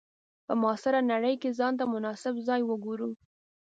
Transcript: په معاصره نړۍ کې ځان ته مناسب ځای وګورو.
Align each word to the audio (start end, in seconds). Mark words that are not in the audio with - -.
په 0.45 0.53
معاصره 0.61 0.99
نړۍ 1.11 1.35
کې 1.41 1.49
ځان 1.59 1.73
ته 1.79 1.85
مناسب 1.93 2.33
ځای 2.47 2.61
وګورو. 2.65 3.09